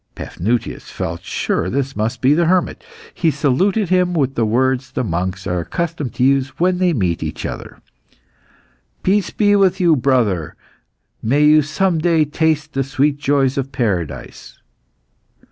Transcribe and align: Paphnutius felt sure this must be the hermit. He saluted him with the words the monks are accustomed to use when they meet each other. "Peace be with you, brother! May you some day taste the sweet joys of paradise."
Paphnutius 0.15 0.89
felt 0.89 1.23
sure 1.23 1.69
this 1.69 1.95
must 1.95 2.21
be 2.21 2.33
the 2.33 2.47
hermit. 2.47 2.83
He 3.13 3.29
saluted 3.29 3.89
him 3.89 4.15
with 4.15 4.33
the 4.33 4.47
words 4.47 4.89
the 4.93 5.03
monks 5.03 5.45
are 5.45 5.59
accustomed 5.59 6.15
to 6.15 6.23
use 6.23 6.57
when 6.59 6.79
they 6.79 6.91
meet 6.91 7.21
each 7.21 7.45
other. 7.45 7.77
"Peace 9.03 9.29
be 9.29 9.55
with 9.55 9.79
you, 9.79 9.95
brother! 9.95 10.55
May 11.21 11.45
you 11.45 11.61
some 11.61 11.99
day 11.99 12.25
taste 12.25 12.73
the 12.73 12.83
sweet 12.83 13.19
joys 13.19 13.59
of 13.59 13.71
paradise." 13.71 14.57